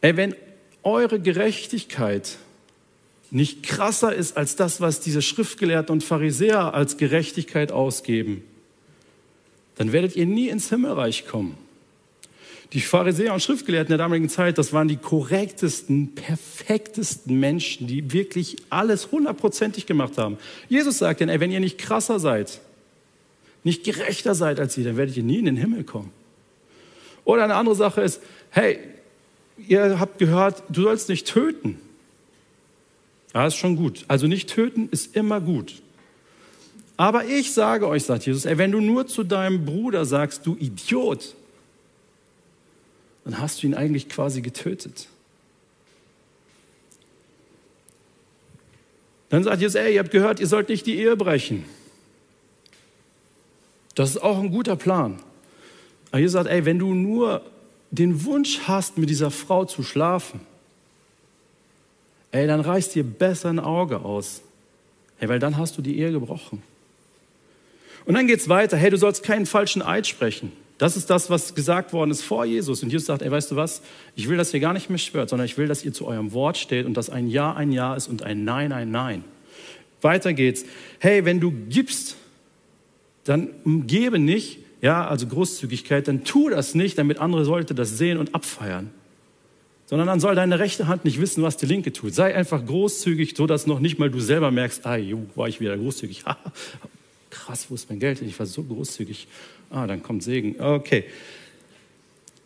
[0.01, 0.35] ey, wenn
[0.83, 2.37] eure Gerechtigkeit
[3.31, 8.43] nicht krasser ist als das, was diese Schriftgelehrten und Pharisäer als Gerechtigkeit ausgeben,
[9.75, 11.57] dann werdet ihr nie ins Himmelreich kommen.
[12.73, 18.57] Die Pharisäer und Schriftgelehrten der damaligen Zeit, das waren die korrektesten, perfektesten Menschen, die wirklich
[18.69, 20.37] alles hundertprozentig gemacht haben.
[20.67, 22.61] Jesus sagt denn, ey, wenn ihr nicht krasser seid,
[23.63, 26.11] nicht gerechter seid als sie, dann werdet ihr nie in den Himmel kommen.
[27.25, 28.79] Oder eine andere Sache ist, hey,
[29.67, 31.79] ihr habt gehört, du sollst nicht töten.
[33.33, 34.05] Ja, ist schon gut.
[34.07, 35.81] Also nicht töten ist immer gut.
[36.97, 40.57] Aber ich sage euch, sagt Jesus, ey, wenn du nur zu deinem Bruder sagst, du
[40.59, 41.35] Idiot,
[43.23, 45.07] dann hast du ihn eigentlich quasi getötet.
[49.29, 51.63] Dann sagt Jesus, ey, ihr habt gehört, ihr sollt nicht die Ehe brechen.
[53.99, 55.19] Das ist auch ein guter Plan.
[56.09, 57.41] Aber Jesus sagt, ey, wenn du nur
[57.91, 60.39] den Wunsch hast, mit dieser Frau zu schlafen,
[62.31, 64.41] ey, dann reißt dir besser ein Auge aus.
[65.17, 66.63] Hey, weil dann hast du die Ehe gebrochen.
[68.05, 68.77] Und dann geht es weiter.
[68.77, 70.53] Hey, du sollst keinen falschen Eid sprechen.
[70.77, 72.81] Das ist das, was gesagt worden ist vor Jesus.
[72.81, 73.81] Und Jesus sagt, ey, weißt du was?
[74.15, 76.31] Ich will, dass ihr gar nicht mehr schwört, sondern ich will, dass ihr zu eurem
[76.31, 79.25] Wort steht und dass ein Ja ein Ja ist und ein Nein ein Nein.
[80.01, 80.63] Weiter geht's.
[80.99, 82.15] Hey, wenn du gibst,
[83.29, 83.49] dann
[83.85, 88.33] gebe nicht, ja, also Großzügigkeit, dann tu das nicht, damit andere Leute das sehen und
[88.33, 88.89] abfeiern.
[89.85, 92.13] Sondern dann soll deine rechte Hand nicht wissen, was die linke tut.
[92.13, 95.59] Sei einfach großzügig, so dass noch nicht mal du selber merkst, ah, ju, war ich
[95.59, 96.23] wieder großzügig.
[97.29, 98.21] Krass, wo ist mein Geld?
[98.21, 99.27] Ich war so großzügig.
[99.69, 100.59] Ah, dann kommt Segen.
[100.59, 101.05] Okay.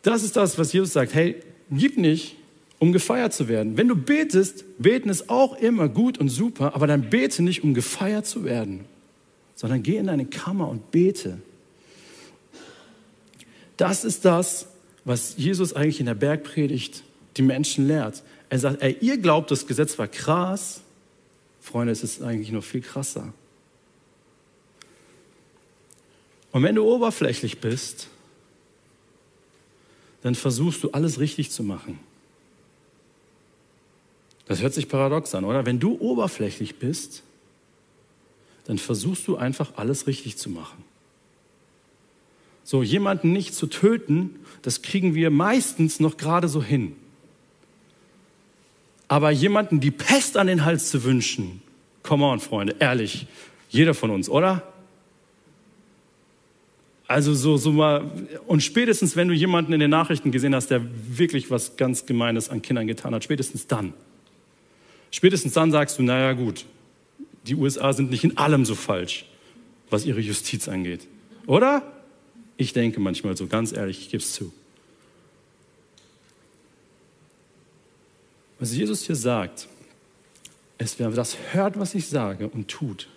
[0.01, 1.13] Das ist das, was Jesus sagt.
[1.13, 1.35] Hey,
[1.71, 2.35] gib nicht,
[2.79, 3.77] um gefeiert zu werden.
[3.77, 7.73] Wenn du betest, beten ist auch immer gut und super, aber dann bete nicht, um
[7.73, 8.81] gefeiert zu werden,
[9.63, 11.37] sondern geh in deine Kammer und bete.
[13.77, 14.67] Das ist das,
[15.05, 17.01] was Jesus eigentlich in der Bergpredigt
[17.37, 18.23] die Menschen lehrt.
[18.49, 20.81] Er sagt, ey, ihr glaubt, das Gesetz war krass.
[21.61, 23.31] Freunde, es ist eigentlich noch viel krasser.
[26.51, 28.09] Und wenn du oberflächlich bist,
[30.23, 31.99] dann versuchst du alles richtig zu machen.
[34.45, 35.65] Das hört sich paradox an, oder?
[35.65, 37.23] Wenn du oberflächlich bist,
[38.65, 40.83] dann versuchst du einfach alles richtig zu machen.
[42.63, 46.95] So, jemanden nicht zu töten, das kriegen wir meistens noch gerade so hin.
[49.09, 51.61] Aber jemanden die Pest an den Hals zu wünschen,
[52.03, 53.27] come on, Freunde, ehrlich,
[53.69, 54.63] jeder von uns, oder?
[57.05, 58.09] Also so, so mal,
[58.47, 60.81] und spätestens, wenn du jemanden in den Nachrichten gesehen hast, der
[61.17, 63.93] wirklich was ganz Gemeines an Kindern getan hat, spätestens dann.
[65.11, 66.65] Spätestens dann sagst du, naja gut,
[67.43, 69.25] die USA sind nicht in allem so falsch,
[69.89, 71.07] was ihre Justiz angeht.
[71.45, 71.83] Oder?
[72.57, 74.53] Ich denke manchmal so, ganz ehrlich, ich gebe es zu.
[78.59, 79.67] Was Jesus hier sagt,
[80.77, 83.07] ist, wer das hört, was ich sage und tut,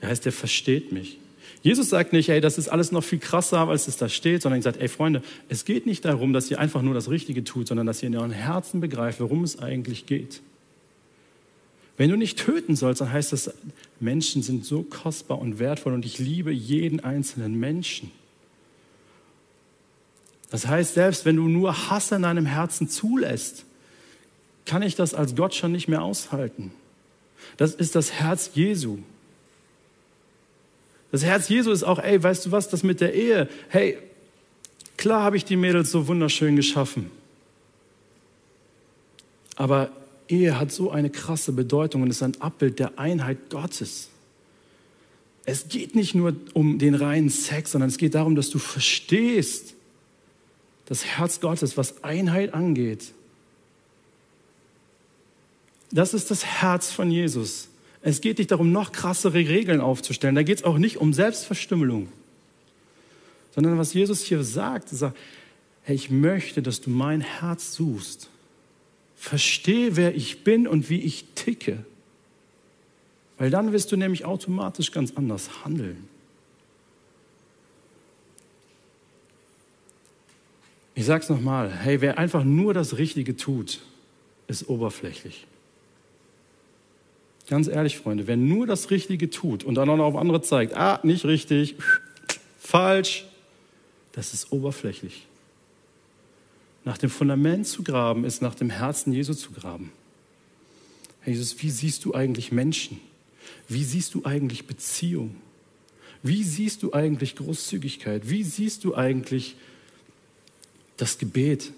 [0.00, 1.18] er heißt, er versteht mich.
[1.62, 4.60] Jesus sagt nicht, ey, das ist alles noch viel krasser, als es da steht, sondern
[4.60, 7.68] er sagt, ey Freunde, es geht nicht darum, dass ihr einfach nur das Richtige tut,
[7.68, 10.40] sondern dass ihr in euren Herzen begreift, worum es eigentlich geht.
[11.96, 13.52] Wenn du nicht töten sollst, dann heißt das,
[14.00, 18.10] Menschen sind so kostbar und wertvoll und ich liebe jeden einzelnen Menschen.
[20.50, 23.64] Das heißt, selbst wenn du nur Hass in deinem Herzen zulässt,
[24.66, 26.72] kann ich das als Gott schon nicht mehr aushalten.
[27.56, 28.98] Das ist das Herz Jesu.
[31.10, 33.98] Das Herz Jesu ist auch, ey, weißt du was, das mit der Ehe, hey,
[34.96, 37.10] klar habe ich die Mädels so wunderschön geschaffen.
[39.56, 39.90] Aber
[40.32, 44.08] Ehe hat so eine krasse Bedeutung und ist ein Abbild der Einheit Gottes.
[45.44, 49.74] Es geht nicht nur um den reinen Sex, sondern es geht darum, dass du verstehst,
[50.86, 53.12] das Herz Gottes, was Einheit angeht.
[55.90, 57.68] Das ist das Herz von Jesus.
[58.00, 60.34] Es geht nicht darum, noch krassere Regeln aufzustellen.
[60.34, 62.08] Da geht es auch nicht um Selbstverstümmelung,
[63.54, 65.16] sondern was Jesus hier sagt, sagt,
[65.82, 68.31] hey, ich möchte, dass du mein Herz suchst
[69.22, 71.84] Verstehe, wer ich bin und wie ich ticke.
[73.38, 76.08] Weil dann wirst du nämlich automatisch ganz anders handeln.
[80.96, 83.80] Ich sage es nochmal, hey, wer einfach nur das Richtige tut,
[84.48, 85.46] ist oberflächlich.
[87.48, 90.74] Ganz ehrlich, Freunde, wer nur das Richtige tut und dann auch noch auf andere zeigt,
[90.74, 91.76] ah, nicht richtig,
[92.58, 93.24] falsch,
[94.10, 95.28] das ist oberflächlich.
[96.84, 99.92] Nach dem Fundament zu graben, ist nach dem Herzen Jesu zu graben.
[101.20, 103.00] Herr Jesus, wie siehst du eigentlich Menschen?
[103.68, 105.36] Wie siehst du eigentlich Beziehung?
[106.22, 108.28] Wie siehst du eigentlich Großzügigkeit?
[108.28, 109.56] Wie siehst du eigentlich
[110.96, 111.72] das Gebet?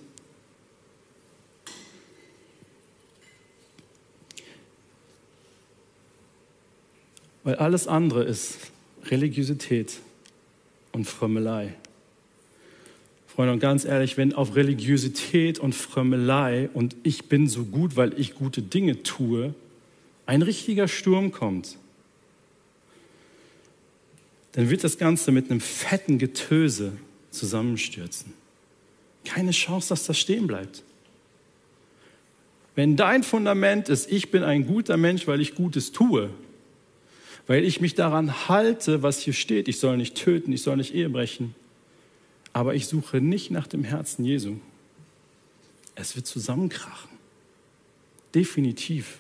[7.43, 8.59] Weil alles andere ist
[9.05, 10.01] Religiosität
[10.93, 11.75] und Frömmelei.
[13.35, 18.19] Freunde, und ganz ehrlich, wenn auf Religiosität und Frömmelei und ich bin so gut, weil
[18.19, 19.55] ich gute Dinge tue,
[20.25, 21.77] ein richtiger Sturm kommt,
[24.53, 26.93] dann wird das Ganze mit einem fetten Getöse
[27.31, 28.33] zusammenstürzen.
[29.25, 30.85] Keine Chance, dass das stehen bleibt.
[32.77, 36.31] Wenn dein Fundament ist, ich bin ein guter Mensch, weil ich Gutes tue,
[37.49, 40.95] weil ich mich daran halte, was hier steht, ich soll nicht töten, ich soll nicht
[40.95, 41.57] Ehe brechen,
[42.55, 44.57] aber ich suche nicht nach dem Herzen Jesu.
[45.97, 47.11] Es wird zusammenkrachen.
[48.35, 49.19] Definitiv.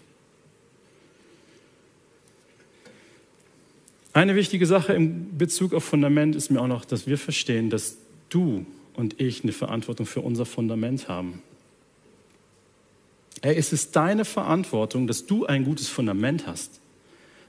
[4.12, 7.97] Eine wichtige Sache im Bezug auf Fundament ist mir auch noch, dass wir verstehen, dass
[8.29, 11.42] du und ich eine Verantwortung für unser Fundament haben.
[13.42, 16.81] Ey, es ist deine Verantwortung, dass du ein gutes Fundament hast.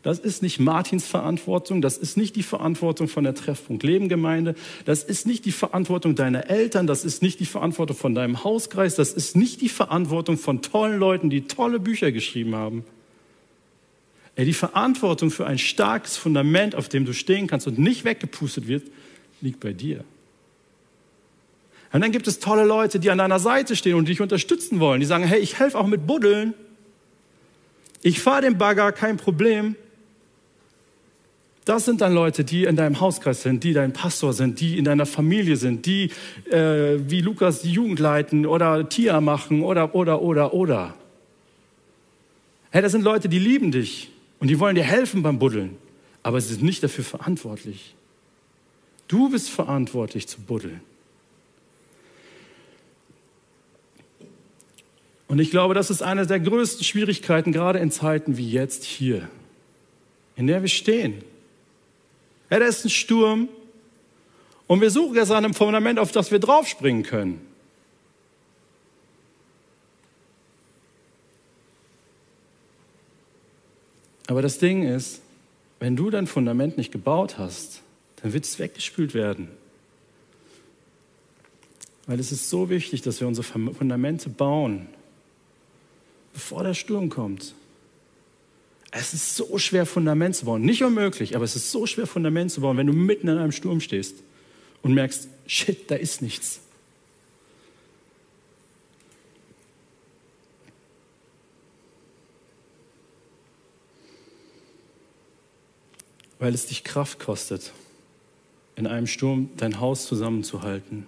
[0.06, 4.54] Das ist nicht Martins Verantwortung, das ist nicht die Verantwortung von der Treffpunkt Leben Gemeinde,
[4.86, 8.94] das ist nicht die Verantwortung deiner Eltern, das ist nicht die Verantwortung von deinem Hauskreis,
[8.94, 12.86] das ist nicht die Verantwortung von tollen Leuten, die tolle Bücher geschrieben haben.
[14.36, 18.68] Ey, die Verantwortung für ein starkes Fundament, auf dem du stehen kannst und nicht weggepustet
[18.68, 18.84] wird,
[19.42, 20.04] liegt bei dir.
[21.94, 25.00] Und dann gibt es tolle Leute, die an deiner Seite stehen und dich unterstützen wollen.
[25.00, 26.54] Die sagen, hey, ich helfe auch mit Buddeln.
[28.04, 29.76] Ich fahre den Bagger, kein Problem.
[31.66, 34.86] Das sind dann Leute, die in deinem Hauskreis sind, die dein Pastor sind, die in
[34.86, 36.12] deiner Familie sind, die
[36.52, 40.94] äh, wie Lukas die Jugend leiten oder Tia machen oder, oder, oder, oder.
[42.70, 45.76] Hey, das sind Leute, die lieben dich und die wollen dir helfen beim Buddeln,
[46.22, 47.96] aber sie sind nicht dafür verantwortlich.
[49.08, 50.82] Du bist verantwortlich zu buddeln.
[55.28, 59.28] Und ich glaube, das ist eine der größten Schwierigkeiten, gerade in Zeiten wie jetzt hier,
[60.36, 61.24] in der wir stehen.
[62.50, 63.50] Ja, da ist ein Sturm
[64.68, 67.46] und wir suchen jetzt an einem Fundament, auf das wir draufspringen können.
[74.28, 75.22] Aber das Ding ist,
[75.80, 77.82] wenn du dein Fundament nicht gebaut hast,
[78.22, 79.50] dann wird es weggespült werden.
[82.08, 84.88] Weil es ist so wichtig, dass wir unsere Fundamente bauen,
[86.34, 87.54] bevor der Sturm kommt.
[88.98, 90.62] Es ist so schwer, Fundament zu bauen.
[90.62, 93.52] Nicht unmöglich, aber es ist so schwer, Fundament zu bauen, wenn du mitten in einem
[93.52, 94.16] Sturm stehst
[94.84, 96.62] und merkst, shit, da ist nichts.
[106.40, 107.74] Weil es dich Kraft kostet,
[108.78, 111.06] in einem Sturm dein Haus zusammenzuhalten,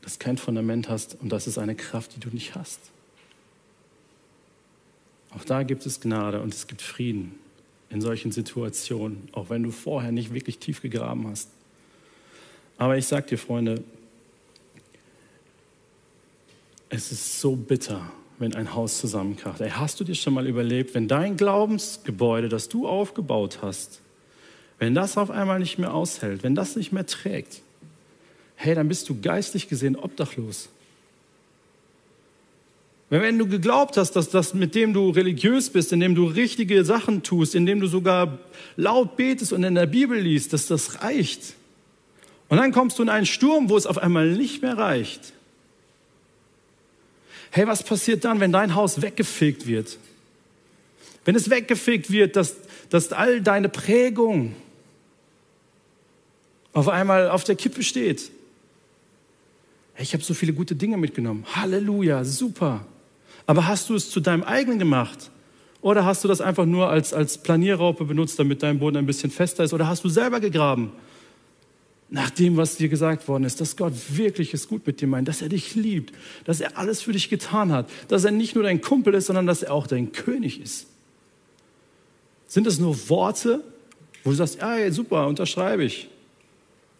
[0.00, 2.80] das kein Fundament hast und das ist eine Kraft, die du nicht hast.
[5.36, 7.34] Auch da gibt es Gnade und es gibt Frieden
[7.90, 11.48] in solchen Situationen, auch wenn du vorher nicht wirklich tief gegraben hast.
[12.76, 13.82] Aber ich sage dir, Freunde,
[16.90, 19.60] es ist so bitter, wenn ein Haus zusammenkracht.
[19.60, 24.00] Ey, hast du dir schon mal überlebt, wenn dein Glaubensgebäude, das du aufgebaut hast,
[24.78, 27.62] wenn das auf einmal nicht mehr aushält, wenn das nicht mehr trägt,
[28.54, 30.68] hey, dann bist du geistlich gesehen obdachlos.
[33.10, 37.22] Wenn du geglaubt hast, dass das, mit dem du religiös bist, indem du richtige Sachen
[37.22, 38.38] tust, indem du sogar
[38.76, 41.54] laut betest und in der Bibel liest, dass das reicht.
[42.50, 45.32] Und dann kommst du in einen Sturm, wo es auf einmal nicht mehr reicht.
[47.50, 49.98] Hey, was passiert dann, wenn dein Haus weggefegt wird?
[51.24, 52.56] Wenn es weggefegt wird, dass,
[52.90, 54.54] dass all deine Prägung
[56.74, 58.30] auf einmal auf der Kippe steht.
[59.98, 61.44] Ich habe so viele gute Dinge mitgenommen.
[61.54, 62.86] Halleluja, super.
[63.48, 65.30] Aber hast du es zu deinem eigenen gemacht?
[65.80, 69.30] Oder hast du das einfach nur als, als Planierraupe benutzt, damit dein Boden ein bisschen
[69.30, 69.72] fester ist?
[69.72, 70.92] Oder hast du selber gegraben?
[72.10, 75.28] Nach dem, was dir gesagt worden ist, dass Gott wirklich es gut mit dir meint,
[75.28, 78.64] dass er dich liebt, dass er alles für dich getan hat, dass er nicht nur
[78.64, 80.86] dein Kumpel ist, sondern dass er auch dein König ist.
[82.48, 83.64] Sind es nur Worte,
[84.24, 86.08] wo du sagst, ja, super, unterschreibe ich?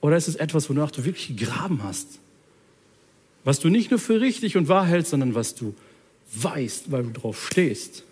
[0.01, 2.21] Oder ist es etwas, wonach du wirklich gegraben hast?
[3.45, 5.75] Was du nicht nur für richtig und wahr hältst, sondern was du
[6.35, 8.05] weißt, weil du drauf stehst.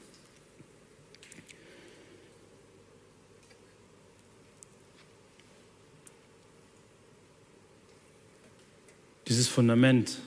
[9.29, 10.19] Dieses Fundament,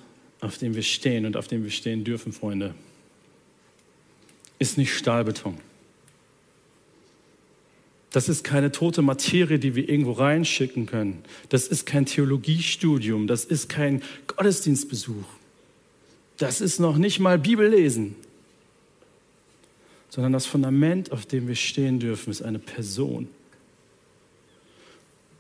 [0.42, 2.76] auf dem wir stehen und auf dem wir stehen dürfen, Freunde,
[4.60, 5.58] ist nicht Stahlbeton.
[8.12, 11.24] Das ist keine tote Materie, die wir irgendwo reinschicken können.
[11.50, 13.28] Das ist kein Theologiestudium.
[13.28, 15.39] Das ist kein Gottesdienstbesuch.
[16.40, 18.16] Das ist noch nicht mal Bibellesen.
[20.10, 23.28] Sondern das Fundament, auf dem wir stehen dürfen, ist eine Person.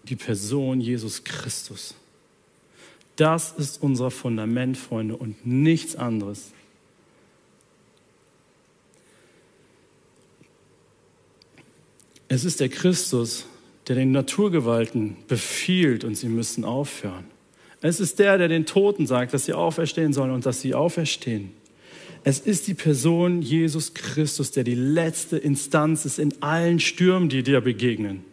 [0.03, 1.95] Die Person Jesus Christus.
[3.15, 6.51] Das ist unser Fundament, Freunde, und nichts anderes.
[12.27, 13.45] Es ist der Christus,
[13.87, 17.38] der den Naturgewalten befiehlt und sie müssen aufhören.
[17.81, 21.51] Es ist der, der den Toten sagt, dass sie auferstehen sollen und dass sie auferstehen.
[22.23, 27.43] Es ist die Person Jesus Christus, der die letzte Instanz ist in allen Stürmen, die
[27.43, 28.25] dir begegnen.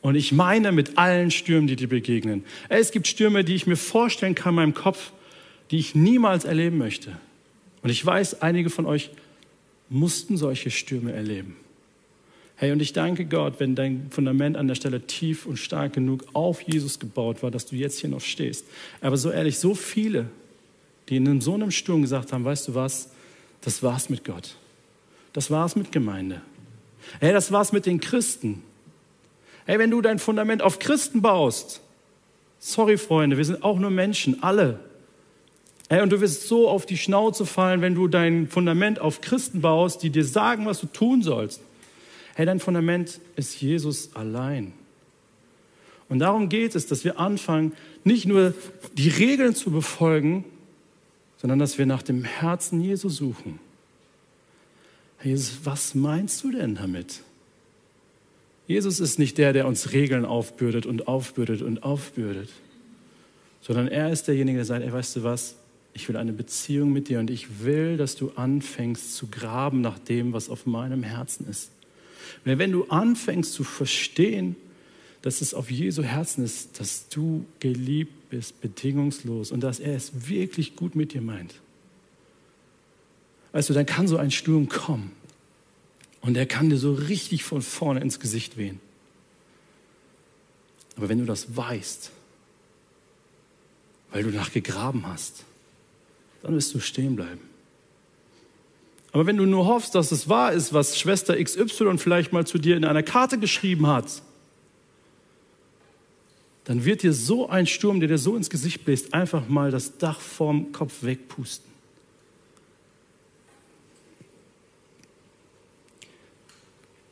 [0.00, 2.44] Und ich meine mit allen Stürmen, die dir begegnen.
[2.68, 5.10] Es gibt Stürme, die ich mir vorstellen kann in meinem Kopf,
[5.72, 7.18] die ich niemals erleben möchte.
[7.82, 9.10] Und ich weiß, einige von euch
[9.88, 11.56] mussten solche Stürme erleben.
[12.58, 16.24] Hey, und ich danke Gott, wenn dein Fundament an der Stelle tief und stark genug
[16.32, 18.64] auf Jesus gebaut war, dass du jetzt hier noch stehst.
[19.02, 20.30] Aber so ehrlich, so viele,
[21.10, 23.10] die in so einem Sturm gesagt haben, weißt du was,
[23.60, 24.56] das war's mit Gott.
[25.34, 26.40] Das war's mit Gemeinde.
[27.20, 28.62] Hey, das war's mit den Christen.
[29.66, 31.82] Hey, wenn du dein Fundament auf Christen baust,
[32.58, 34.80] sorry Freunde, wir sind auch nur Menschen, alle.
[35.90, 39.60] Hey, und du wirst so auf die Schnauze fallen, wenn du dein Fundament auf Christen
[39.60, 41.60] baust, die dir sagen, was du tun sollst.
[42.36, 44.74] Hey, dein Fundament ist Jesus allein.
[46.10, 47.72] Und darum geht es, dass wir anfangen,
[48.04, 48.52] nicht nur
[48.92, 50.44] die Regeln zu befolgen,
[51.38, 53.58] sondern dass wir nach dem Herzen Jesu suchen.
[55.16, 57.22] Hey, Jesus, was meinst du denn damit?
[58.66, 62.50] Jesus ist nicht der, der uns Regeln aufbürdet und aufbürdet und aufbürdet,
[63.62, 65.56] sondern er ist derjenige, der sagt, ey, weißt du was,
[65.94, 69.98] ich will eine Beziehung mit dir und ich will, dass du anfängst zu graben nach
[69.98, 71.70] dem, was auf meinem Herzen ist.
[72.44, 74.56] Wenn du anfängst zu verstehen,
[75.22, 80.28] dass es auf Jesu Herzen ist, dass du geliebt bist, bedingungslos und dass er es
[80.28, 81.54] wirklich gut mit dir meint.
[83.52, 85.12] Weißt du, dann kann so ein Sturm kommen
[86.20, 88.80] und er kann dir so richtig von vorne ins Gesicht wehen.
[90.96, 92.10] Aber wenn du das weißt,
[94.12, 95.44] weil du nachgegraben hast,
[96.42, 97.40] dann wirst du stehen bleiben.
[99.16, 102.58] Aber wenn du nur hoffst, dass es wahr ist, was Schwester XY vielleicht mal zu
[102.58, 104.20] dir in einer Karte geschrieben hat,
[106.64, 109.96] dann wird dir so ein Sturm, der dir so ins Gesicht bläst, einfach mal das
[109.96, 111.64] Dach vorm Kopf wegpusten.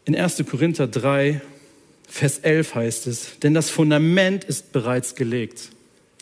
[0.05, 0.45] In 1.
[0.47, 1.40] Korinther 3,
[2.07, 5.71] Vers 11 heißt es, denn das Fundament ist bereits gelegt.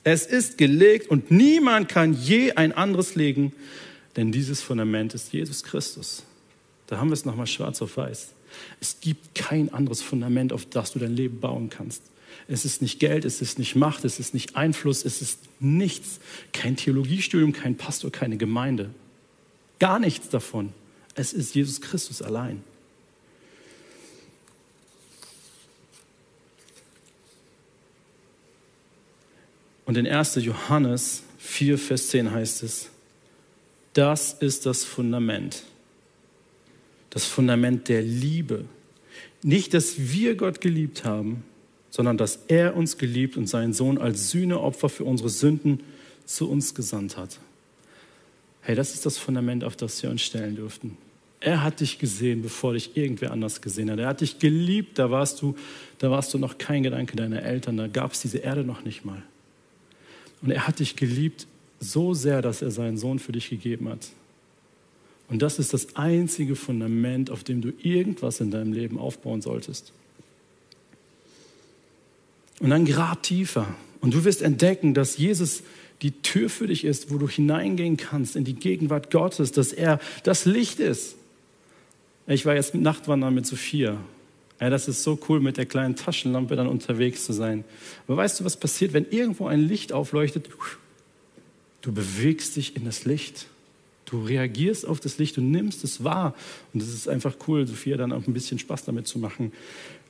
[0.05, 3.53] Es ist gelegt und niemand kann je ein anderes legen,
[4.16, 6.22] denn dieses Fundament ist Jesus Christus.
[6.87, 8.33] Da haben wir es nochmal schwarz auf weiß.
[8.81, 12.03] Es gibt kein anderes Fundament, auf das du dein Leben bauen kannst.
[12.48, 16.18] Es ist nicht Geld, es ist nicht Macht, es ist nicht Einfluss, es ist nichts.
[16.53, 18.90] Kein Theologiestudium, kein Pastor, keine Gemeinde.
[19.79, 20.72] Gar nichts davon.
[21.14, 22.62] Es ist Jesus Christus allein.
[29.85, 30.37] Und in 1.
[30.37, 32.88] Johannes 4, Vers 10 heißt es,
[33.92, 35.64] das ist das Fundament.
[37.11, 38.64] Das Fundament der Liebe.
[39.42, 41.44] Nicht, dass wir Gott geliebt haben,
[41.90, 45.81] sondern dass er uns geliebt und seinen Sohn als Sühneopfer für unsere Sünden
[46.24, 47.38] zu uns gesandt hat.
[48.62, 50.96] Hey, das ist das Fundament, auf das wir uns stellen dürften.
[51.40, 53.98] Er hat dich gesehen, bevor dich irgendwer anders gesehen hat.
[53.98, 55.57] Er hat dich geliebt, da warst du,
[55.98, 59.05] da warst du noch kein Gedanke deiner Eltern, da gab es diese Erde noch nicht
[59.05, 59.22] mal.
[60.40, 61.46] Und er hat dich geliebt
[61.83, 64.09] so sehr, dass er seinen Sohn für dich gegeben hat.
[65.29, 69.92] Und das ist das einzige Fundament, auf dem du irgendwas in deinem Leben aufbauen solltest.
[72.61, 73.66] Und dann grab tiefer.
[74.01, 75.62] Und du wirst entdecken, dass Jesus
[76.03, 80.01] die Tür für dich ist, wo du hineingehen kannst in die Gegenwart Gottes, dass er
[80.22, 81.16] das Licht ist.
[82.26, 83.99] Ich war jetzt Nachtwandern mit Sophia.
[84.61, 87.64] Ja, das ist so cool, mit der kleinen Taschenlampe dann unterwegs zu sein.
[88.07, 90.49] Aber weißt du, was passiert, wenn irgendwo ein Licht aufleuchtet?
[91.83, 93.47] Du bewegst dich in das Licht.
[94.07, 96.35] Du reagierst auf das Licht und nimmst es wahr.
[96.72, 99.53] Und es ist einfach cool, Sophia dann auch ein bisschen Spaß damit zu machen,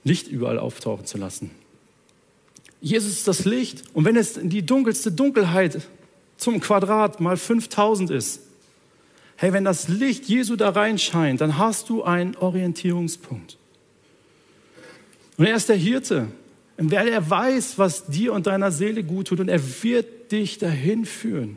[0.05, 1.51] Licht überall auftauchen zu lassen.
[2.81, 3.85] Jesus ist das Licht.
[3.95, 5.83] Und wenn es die dunkelste Dunkelheit
[6.37, 8.41] zum Quadrat mal 5000 ist,
[9.37, 13.57] hey, wenn das Licht Jesu da reinscheint, dann hast du einen Orientierungspunkt.
[15.37, 16.29] Und er ist der Hirte.
[16.77, 21.05] Werde er weiß, was dir und deiner Seele gut tut und er wird dich dahin
[21.05, 21.57] führen.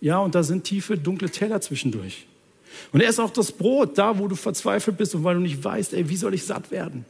[0.00, 2.26] Ja, und da sind tiefe, dunkle Teller zwischendurch.
[2.92, 5.62] Und er ist auch das Brot, da wo du verzweifelt bist und weil du nicht
[5.62, 7.04] weißt, ey, wie soll ich satt werden?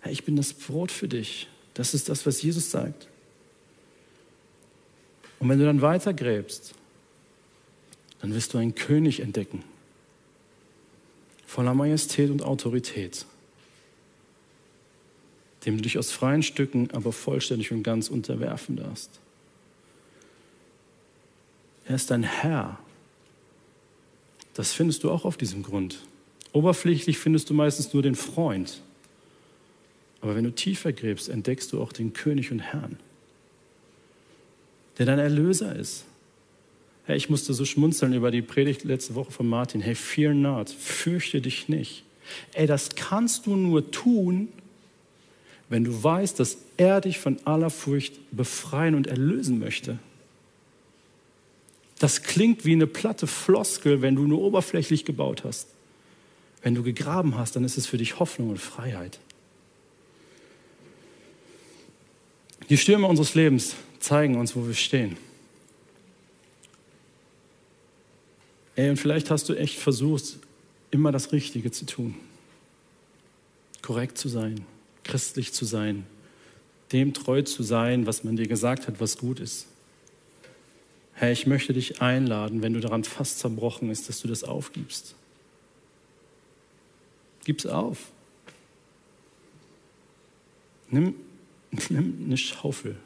[0.00, 1.48] Hey, ich bin das Brot für dich.
[1.72, 3.08] Das ist das, was Jesus sagt.
[5.40, 6.74] Und wenn du dann weitergräbst,
[8.20, 9.64] dann wirst du einen König entdecken,
[11.46, 13.26] voller Majestät und Autorität,
[15.64, 19.10] dem du dich aus freien Stücken aber vollständig und ganz unterwerfen darfst.
[21.86, 22.78] Er ist dein Herr.
[24.54, 25.98] Das findest du auch auf diesem Grund.
[26.52, 28.80] Oberflächlich findest du meistens nur den Freund.
[30.20, 32.98] Aber wenn du tiefer gräbst, entdeckst du auch den König und Herrn,
[34.96, 36.04] der dein Erlöser ist.
[37.04, 39.82] Hey, ich musste so schmunzeln über die Predigt letzte Woche von Martin.
[39.82, 42.04] Hey, fear not, fürchte dich nicht.
[42.54, 44.48] Ey, das kannst du nur tun,
[45.74, 49.98] wenn du weißt, dass er dich von aller Furcht befreien und erlösen möchte.
[51.98, 55.66] Das klingt wie eine platte Floskel, wenn du nur oberflächlich gebaut hast.
[56.62, 59.18] Wenn du gegraben hast, dann ist es für dich Hoffnung und Freiheit.
[62.68, 65.16] Die Stürme unseres Lebens zeigen uns, wo wir stehen.
[68.76, 70.38] Ey, und vielleicht hast du echt versucht,
[70.92, 72.14] immer das Richtige zu tun.
[73.82, 74.64] Korrekt zu sein,
[75.04, 76.06] christlich zu sein,
[76.92, 79.66] dem treu zu sein, was man dir gesagt hat, was gut ist.
[81.14, 85.14] Herr, ich möchte dich einladen, wenn du daran fast zerbrochen ist, dass du das aufgibst.
[87.44, 87.98] Gib's auf.
[90.90, 91.14] Nimm,
[91.88, 92.96] nimm eine Schaufel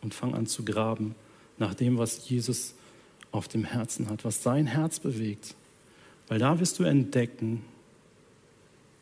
[0.00, 1.14] und fang an zu graben
[1.58, 2.74] nach dem, was Jesus
[3.32, 5.54] auf dem Herzen hat, was sein Herz bewegt.
[6.28, 7.62] Weil da wirst du entdecken,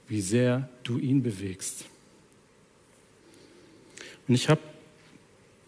[0.09, 1.85] wie sehr du ihn bewegst.
[4.29, 4.61] Und ich habe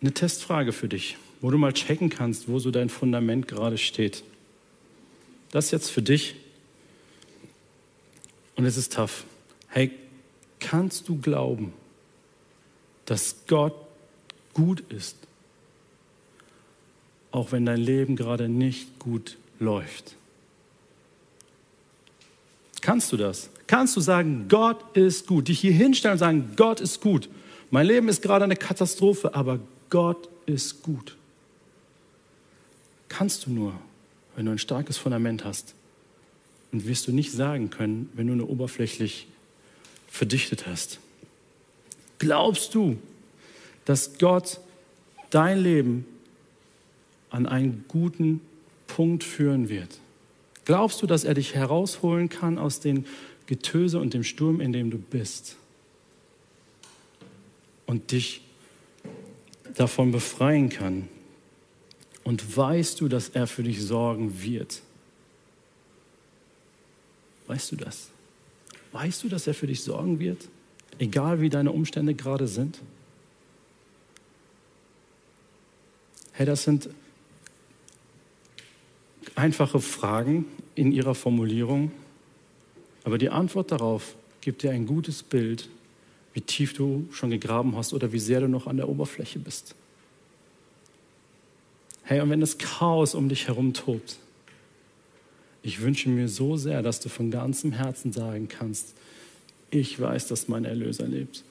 [0.01, 4.23] eine Testfrage für dich wo du mal checken kannst, wo so dein Fundament gerade steht.
[5.51, 6.37] Das jetzt für dich.
[8.57, 9.25] Und es ist tough.
[9.69, 9.91] Hey,
[10.59, 11.73] kannst du glauben,
[13.07, 13.75] dass Gott
[14.53, 15.17] gut ist,
[17.31, 20.15] auch wenn dein Leben gerade nicht gut läuft?
[22.83, 23.51] Kannst du das?
[23.67, 25.49] Kannst du sagen, Gott ist gut?
[25.49, 27.29] Dich hier hinstellen und sagen, Gott ist gut.
[27.71, 31.17] Mein Leben ist gerade eine Katastrophe, aber Gott ist gut
[33.11, 33.75] kannst du nur,
[34.35, 35.75] wenn du ein starkes Fundament hast.
[36.73, 39.27] Und wirst du nicht sagen können, wenn du nur oberflächlich
[40.09, 41.01] verdichtet hast.
[42.19, 42.97] Glaubst du,
[43.85, 44.61] dass Gott
[45.29, 46.07] dein Leben
[47.29, 48.41] an einen guten
[48.87, 49.99] Punkt führen wird?
[50.65, 53.05] Glaubst du, dass er dich herausholen kann aus dem
[53.47, 55.57] Getöse und dem Sturm, in dem du bist?
[57.91, 58.41] Und dich
[59.75, 61.09] davon befreien kann,
[62.23, 64.83] und weißt du, dass er für dich sorgen wird?
[67.49, 68.11] Weißt du das?
[68.93, 70.49] Weißt du, dass er für dich sorgen wird?
[71.01, 72.79] Egal wie deine Umstände gerade sind?
[76.31, 76.91] Hey, das sind
[79.35, 80.45] einfache Fragen
[80.77, 81.91] in ihrer Formulierung,
[83.03, 85.69] aber die Antwort darauf gibt dir ein gutes Bild,
[86.33, 89.75] wie tief du schon gegraben hast oder wie sehr du noch an der Oberfläche bist.
[92.03, 94.19] Hey, und wenn das Chaos um dich herum tobt,
[95.63, 98.95] ich wünsche mir so sehr, dass du von ganzem Herzen sagen kannst,
[99.71, 101.45] ich weiß, dass mein Erlöser lebt.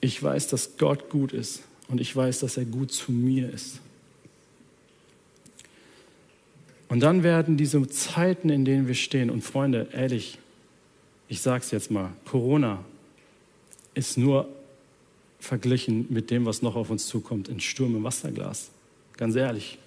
[0.00, 3.80] Ich weiß, dass Gott gut ist und ich weiß, dass er gut zu mir ist.
[6.88, 10.38] Und dann werden diese Zeiten, in denen wir stehen, und Freunde, ehrlich,
[11.28, 12.84] ich sage es jetzt mal, Corona
[13.94, 14.48] ist nur
[15.40, 18.70] verglichen mit dem, was noch auf uns zukommt, in Sturm im Wasserglas.
[19.16, 19.78] Ganz ehrlich.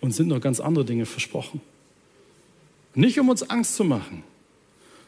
[0.00, 1.60] Und sind noch ganz andere Dinge versprochen.
[2.94, 4.24] Nicht um uns Angst zu machen,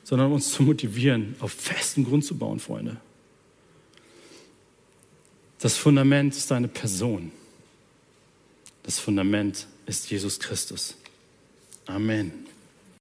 [0.04, 2.96] sondern um uns zu motivieren, auf festen Grund zu bauen, Freunde.
[5.58, 7.32] Das Fundament ist deine Person.
[8.82, 10.96] Das Fundament ist Jesus Christus.
[11.86, 12.32] Amen.